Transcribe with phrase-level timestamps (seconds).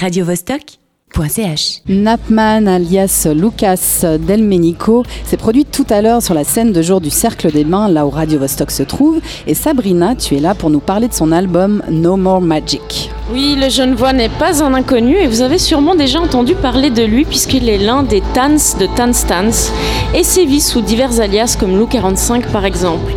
[0.00, 1.82] radiovostok.ch.
[1.88, 7.10] Napman alias Lucas Delmenico s'est produit tout à l'heure sur la scène de jour du
[7.10, 9.20] Cercle des Bains, là où Radio Vostok se trouve.
[9.46, 13.10] Et Sabrina, tu es là pour nous parler de son album No More Magic.
[13.30, 16.88] Oui, le jeune voix n'est pas un inconnu et vous avez sûrement déjà entendu parler
[16.88, 19.70] de lui puisqu'il est l'un des Tans de Tan Stans
[20.14, 23.12] et sévit sous divers alias comme Lou 45 par exemple.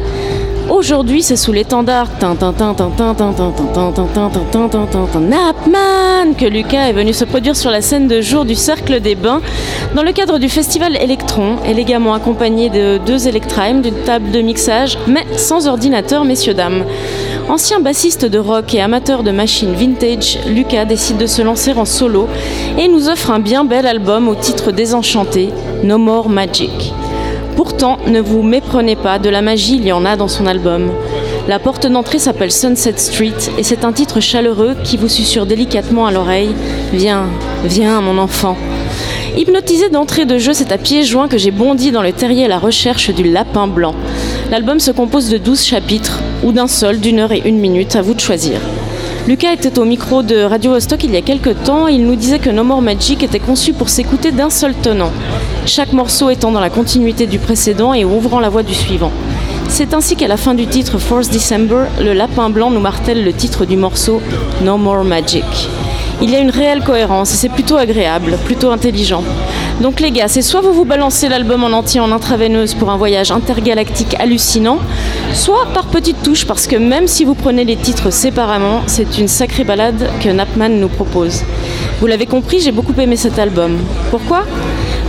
[0.69, 2.07] Aujourd'hui, c'est sous l'étendard
[5.19, 9.15] Napman que Lucas est venu se produire sur la scène de jour du Cercle des
[9.15, 9.41] Bains
[9.93, 14.97] dans le cadre du festival Electron, élégamment accompagné de deux Electrimes, d'une table de mixage,
[15.07, 16.85] mais sans ordinateur, messieurs dames.
[17.49, 21.85] Ancien bassiste de rock et amateur de machines vintage, Lucas décide de se lancer en
[21.85, 22.29] solo
[22.77, 25.49] et nous offre un bien bel album au titre désenchanté,
[25.83, 26.93] No More Magic.
[27.55, 30.91] Pourtant, ne vous méprenez pas, de la magie, il y en a dans son album.
[31.47, 36.07] La porte d'entrée s'appelle Sunset Street et c'est un titre chaleureux qui vous susurre délicatement
[36.07, 36.55] à l'oreille
[36.93, 37.25] Viens,
[37.65, 38.55] viens, mon enfant.
[39.35, 42.47] Hypnotisé d'entrée de jeu, c'est à pieds joints que j'ai bondi dans le terrier à
[42.47, 43.95] la recherche du lapin blanc.
[44.51, 48.01] L'album se compose de 12 chapitres, ou d'un seul d'une heure et une minute, à
[48.01, 48.59] vous de choisir.
[49.25, 52.17] Lucas était au micro de Radio Vostok il y a quelques temps et il nous
[52.17, 55.11] disait que No More Magic était conçu pour s'écouter d'un seul tenant,
[55.65, 59.13] chaque morceau étant dans la continuité du précédent et ouvrant la voie du suivant.
[59.69, 63.31] C'est ainsi qu'à la fin du titre Force December, le lapin blanc nous martèle le
[63.31, 64.21] titre du morceau
[64.61, 65.45] No More Magic.
[66.21, 69.23] Il y a une réelle cohérence et c'est plutôt agréable, plutôt intelligent.
[69.81, 72.97] Donc les gars, c'est soit vous vous balancez l'album en entier en intraveineuse pour un
[72.97, 74.77] voyage intergalactique hallucinant,
[75.33, 79.27] soit par petites touches parce que même si vous prenez les titres séparément, c'est une
[79.27, 81.43] sacrée balade que Napman nous propose.
[81.99, 83.77] Vous l'avez compris, j'ai beaucoup aimé cet album.
[84.11, 84.43] Pourquoi?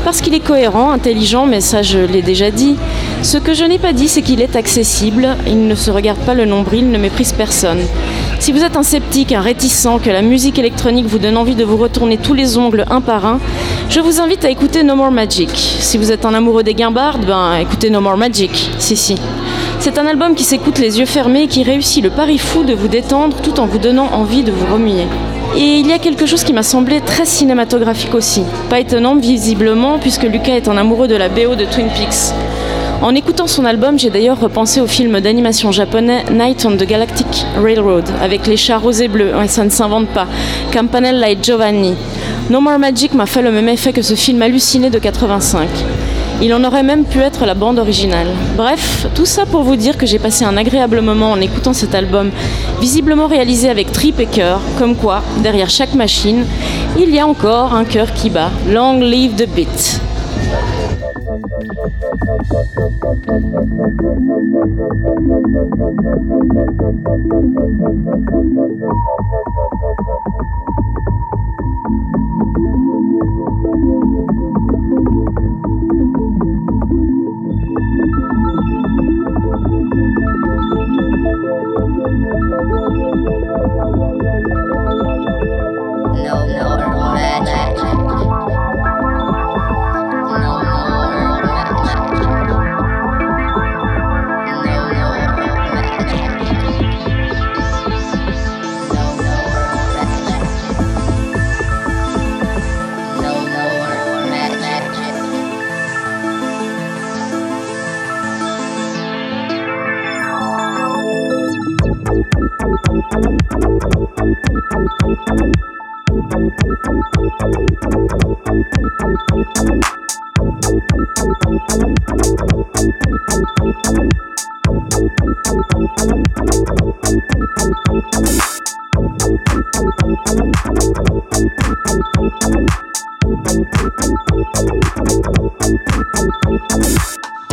[0.05, 2.77] Parce qu'il est cohérent, intelligent, mais ça je l'ai déjà dit.
[3.23, 6.34] Ce que je n'ai pas dit, c'est qu'il est accessible, il ne se regarde pas
[6.34, 7.81] le nombril, ne méprise personne.
[8.45, 11.64] Si vous êtes un sceptique, un réticent, que la musique électronique vous donne envie de
[11.64, 13.41] vous retourner tous les ongles un par un,
[13.89, 15.48] je vous invite à écouter No More Magic.
[15.55, 18.70] Si vous êtes un amoureux des guimbardes, ben écoutez No More Magic.
[18.78, 19.15] Si, si.
[19.81, 22.75] C'est un album qui s'écoute les yeux fermés et qui réussit le pari fou de
[22.75, 25.06] vous détendre tout en vous donnant envie de vous remuer.
[25.56, 28.43] Et il y a quelque chose qui m'a semblé très cinématographique aussi.
[28.69, 32.34] Pas étonnant visiblement puisque Lucas est un amoureux de la BO de Twin Peaks.
[33.04, 37.44] En écoutant son album, j'ai d'ailleurs repensé au film d'animation japonais Night on the Galactic
[37.62, 40.26] Railroad avec les chats roses et bleus, ça ne s'invente pas,
[40.72, 41.93] Campanella et Giovanni.
[42.48, 45.69] No More Magic m'a fait le même effet que ce film halluciné de 85.
[46.41, 48.28] Il en aurait même pu être la bande originale.
[48.56, 51.94] Bref, tout ça pour vous dire que j'ai passé un agréable moment en écoutant cet
[51.94, 52.31] album,
[52.81, 56.47] visiblement réalisé avec trip et cœur, comme quoi, derrière chaque machine,
[56.98, 58.50] il y a encore un cœur qui bat.
[58.66, 60.00] Long live the beat.
[61.34, 61.50] Thank
[70.78, 70.84] you.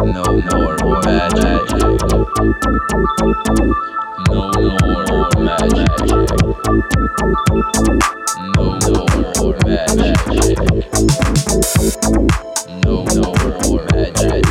[0.04, 1.62] No more magic.
[4.20, 5.90] No more magic.
[8.56, 10.18] No more magic.
[12.84, 14.44] No more magic.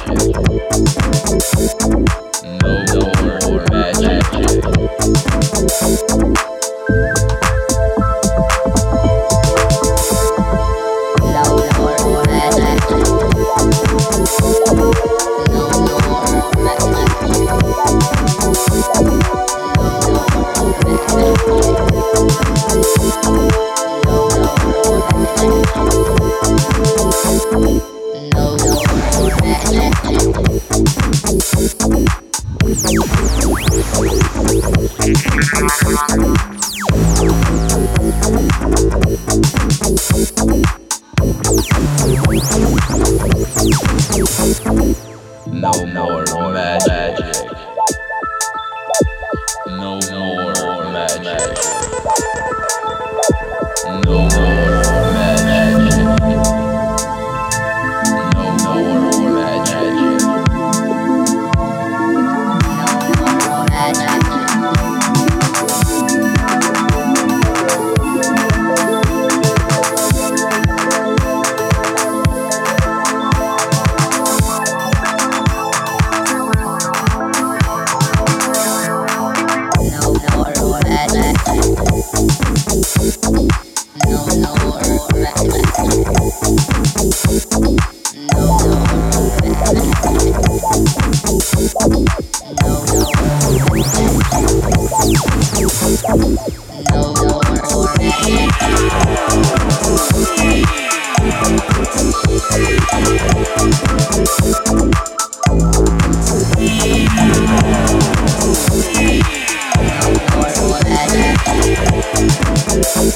[45.53, 47.70] No more magic.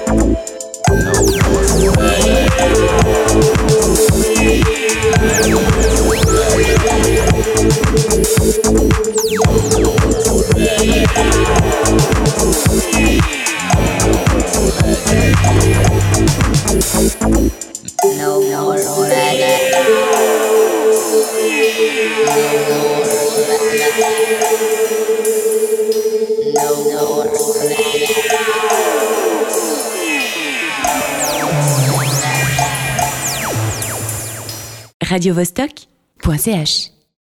[0.06, 0.53] No
[35.14, 36.93] radiovostok.ch